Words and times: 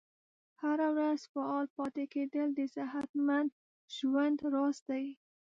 هره 0.63 0.87
ورځ 0.97 1.21
فعال 1.33 1.65
پاتې 1.77 2.03
کیدل 2.13 2.47
د 2.55 2.61
صحتمند 2.75 3.49
ژوند 3.95 4.37
راز 4.53 4.77
دی. 4.87 5.05